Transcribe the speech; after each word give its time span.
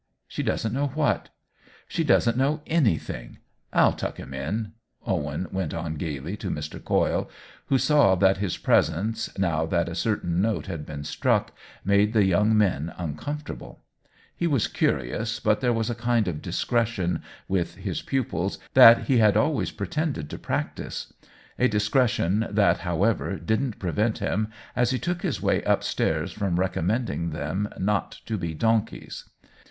"She 0.35 0.41
doesn't 0.41 0.73
know 0.73 0.87
what 0.87 1.29
?""She 1.87 2.03
doesn't 2.03 2.35
know 2.35 2.61
anything!— 2.65 3.37
I'll 3.71 3.93
tuck 3.93 4.17
him 4.17 4.33
in!" 4.33 4.71
Owen 5.05 5.45
went 5.51 5.75
on 5.75 5.93
gayly, 5.93 6.35
to 6.37 6.49
Mr. 6.49 6.83
Coyle, 6.83 7.29
who. 7.67 7.77
saw 7.77 8.15
that 8.15 8.37
his 8.37 8.57
presence, 8.57 9.29
now 9.37 9.67
that 9.67 9.85
OWEN 9.85 9.85
WINGRAVE 9.85 9.85
21 9.85 9.85
1 9.85 9.91
a 9.91 9.95
certain 9.95 10.41
note 10.41 10.65
had 10.65 10.85
been 10.87 11.03
struck, 11.03 11.51
made 11.85 12.13
the 12.13 12.23
young 12.25 12.57
men 12.57 12.91
uncomfortable. 12.97 13.83
He 14.35 14.47
was 14.47 14.65
cu 14.65 14.87
rious, 14.91 15.39
but 15.39 15.61
there 15.61 15.71
was 15.71 15.91
a 15.91 16.01
kind 16.01 16.27
of 16.27 16.41
discretion, 16.41 17.21
with 17.47 17.75
his 17.75 18.01
pupils, 18.01 18.57
that 18.73 19.03
he 19.03 19.19
had 19.19 19.37
always 19.37 19.69
pretend 19.69 20.17
ed 20.17 20.31
to 20.31 20.39
practise; 20.39 21.13
a 21.59 21.67
discretion 21.67 22.47
that, 22.49 22.79
however, 22.79 23.35
didn't 23.37 23.77
prevent 23.77 24.17
him 24.17 24.47
as 24.75 24.89
he 24.89 24.97
took 24.97 25.21
his 25.21 25.43
way 25.43 25.63
up 25.63 25.83
stairs 25.83 26.31
from 26.31 26.59
recommending 26.59 27.29
them 27.29 27.69
not 27.77 28.13
to 28.25 28.39
be 28.39 28.55
donkeys. 28.55 29.29